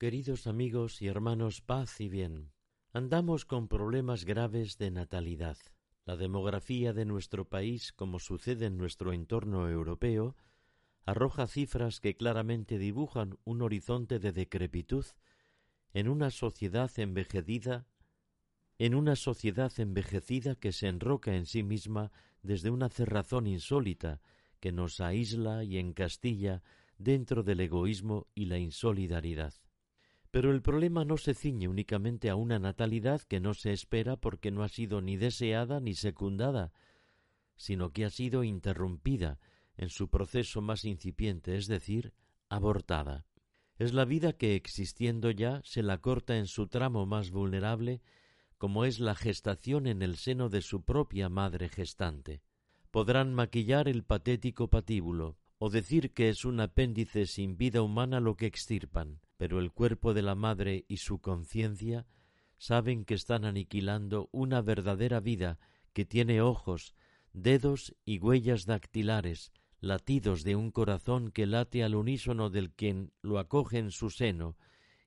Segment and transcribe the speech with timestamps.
[0.00, 2.52] Queridos amigos y hermanos, paz y bien.
[2.94, 5.58] Andamos con problemas graves de natalidad.
[6.06, 10.36] La demografía de nuestro país, como sucede en nuestro entorno europeo,
[11.04, 15.04] arroja cifras que claramente dibujan un horizonte de decrepitud
[15.92, 17.86] en una sociedad envejecida
[18.78, 22.10] en una sociedad envejecida que se enroca en sí misma
[22.42, 24.22] desde una cerrazón insólita
[24.60, 26.62] que nos aísla y encastilla
[26.96, 29.52] dentro del egoísmo y la insolidaridad.
[30.30, 34.50] Pero el problema no se ciñe únicamente a una natalidad que no se espera porque
[34.50, 36.72] no ha sido ni deseada ni secundada,
[37.56, 39.40] sino que ha sido interrumpida
[39.76, 42.14] en su proceso más incipiente, es decir,
[42.48, 43.24] abortada.
[43.76, 48.02] Es la vida que, existiendo ya, se la corta en su tramo más vulnerable,
[48.58, 52.42] como es la gestación en el seno de su propia madre gestante.
[52.90, 58.36] Podrán maquillar el patético patíbulo, o decir que es un apéndice sin vida humana lo
[58.36, 62.04] que extirpan, pero el cuerpo de la madre y su conciencia
[62.58, 65.58] saben que están aniquilando una verdadera vida
[65.94, 66.94] que tiene ojos,
[67.32, 73.38] dedos y huellas dactilares, latidos de un corazón que late al unísono del quien lo
[73.38, 74.58] acoge en su seno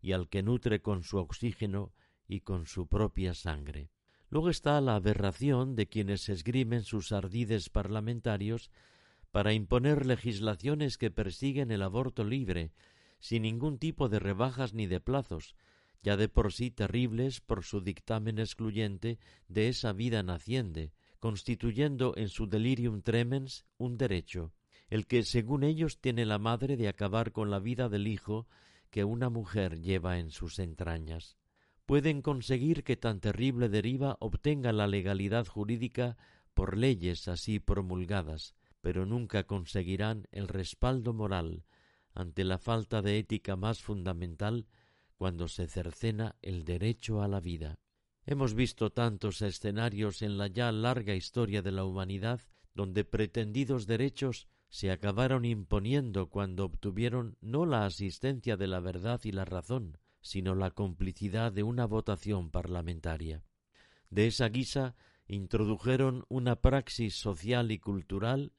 [0.00, 1.92] y al que nutre con su oxígeno
[2.26, 3.90] y con su propia sangre.
[4.30, 8.70] Luego está la aberración de quienes esgrimen sus ardides parlamentarios
[9.30, 12.72] para imponer legislaciones que persiguen el aborto libre,
[13.22, 15.54] sin ningún tipo de rebajas ni de plazos,
[16.02, 22.28] ya de por sí terribles por su dictamen excluyente de esa vida naciente, constituyendo en
[22.28, 24.52] su delirium tremens un derecho,
[24.88, 28.48] el que según ellos tiene la madre de acabar con la vida del hijo
[28.90, 31.38] que una mujer lleva en sus entrañas.
[31.86, 36.16] Pueden conseguir que tan terrible deriva obtenga la legalidad jurídica
[36.54, 41.62] por leyes así promulgadas, pero nunca conseguirán el respaldo moral
[42.14, 44.66] ante la falta de ética más fundamental
[45.16, 47.78] cuando se cercena el derecho a la vida.
[48.24, 52.40] Hemos visto tantos escenarios en la ya larga historia de la humanidad
[52.74, 59.32] donde pretendidos derechos se acabaron imponiendo cuando obtuvieron no la asistencia de la verdad y
[59.32, 63.42] la razón, sino la complicidad de una votación parlamentaria.
[64.08, 64.94] De esa guisa
[65.26, 68.52] introdujeron una praxis social y cultural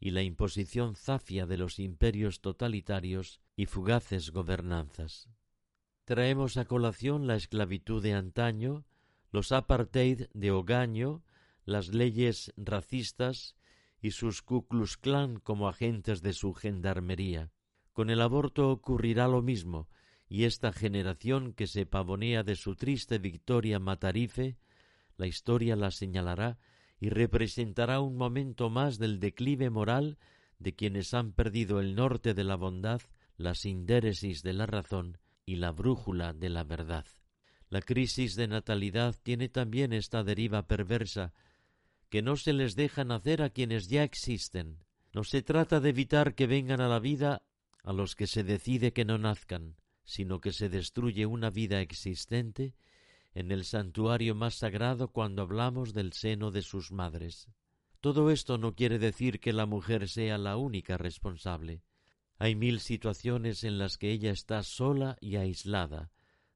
[0.00, 5.28] y la imposición zafia de los imperios totalitarios y fugaces gobernanzas.
[6.04, 8.86] Traemos a colación la esclavitud de antaño,
[9.30, 11.22] los apartheid de Ogaño,
[11.64, 13.54] las leyes racistas
[14.00, 14.66] y sus Ku
[15.42, 17.52] como agentes de su gendarmería.
[17.92, 19.88] Con el aborto ocurrirá lo mismo,
[20.28, 24.56] y esta generación que se pavonea de su triste victoria matarife,
[25.16, 26.58] la historia la señalará
[27.00, 30.18] y representará un momento más del declive moral
[30.58, 33.00] de quienes han perdido el norte de la bondad,
[33.38, 37.06] la sindéresis de la razón y la brújula de la verdad.
[37.70, 41.32] La crisis de natalidad tiene también esta deriva perversa,
[42.10, 44.84] que no se les deja nacer a quienes ya existen.
[45.14, 47.42] No se trata de evitar que vengan a la vida
[47.82, 52.74] a los que se decide que no nazcan, sino que se destruye una vida existente
[53.34, 57.48] en el santuario más sagrado cuando hablamos del seno de sus madres.
[58.00, 61.82] Todo esto no quiere decir que la mujer sea la única responsable.
[62.38, 66.10] Hay mil situaciones en las que ella está sola y aislada,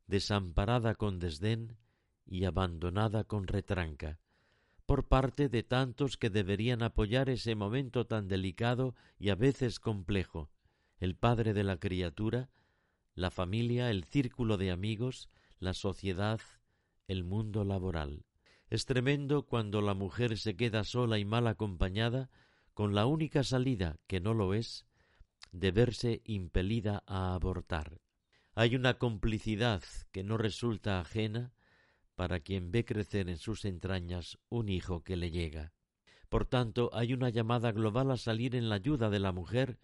[0.06, 1.76] desamparada con desdén
[2.24, 4.18] y abandonada con retranca,
[4.86, 10.50] por parte de tantos que deberían apoyar ese momento tan delicado y a veces complejo,
[10.98, 12.48] el padre de la criatura,
[13.14, 16.40] la familia, el círculo de amigos, la sociedad,
[17.06, 18.24] el mundo laboral.
[18.70, 22.30] Es tremendo cuando la mujer se queda sola y mal acompañada,
[22.72, 24.86] con la única salida, que no lo es,
[25.52, 28.00] de verse impelida a abortar.
[28.54, 29.82] Hay una complicidad
[30.12, 31.52] que no resulta ajena
[32.14, 35.72] para quien ve crecer en sus entrañas un hijo que le llega.
[36.28, 39.78] Por tanto, hay una llamada global a salir en la ayuda de la mujer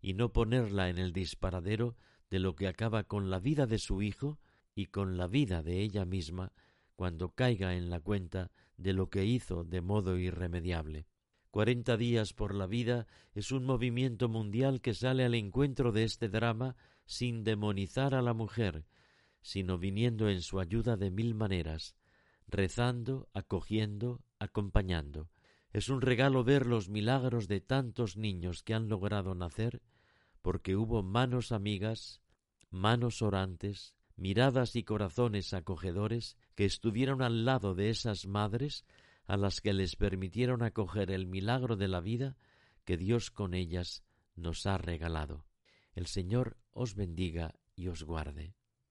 [0.00, 1.96] y no ponerla en el disparadero
[2.30, 4.38] de lo que acaba con la vida de su hijo
[4.74, 6.52] y con la vida de ella misma
[6.96, 11.06] cuando caiga en la cuenta de lo que hizo de modo irremediable.
[11.50, 16.28] Cuarenta días por la vida es un movimiento mundial que sale al encuentro de este
[16.28, 18.86] drama sin demonizar a la mujer,
[19.42, 21.94] sino viniendo en su ayuda de mil maneras,
[22.46, 25.28] rezando, acogiendo, acompañando.
[25.72, 29.82] Es un regalo ver los milagros de tantos niños que han logrado nacer,
[30.40, 32.22] porque hubo manos amigas,
[32.70, 38.84] manos orantes, miradas y corazones acogedores que estuvieron al lado de esas madres
[39.26, 42.36] a las que les permitieron acoger el milagro de la vida
[42.84, 44.02] que Dios con ellas
[44.36, 45.44] nos ha regalado.
[45.94, 48.54] El Señor os bendiga y os guarde.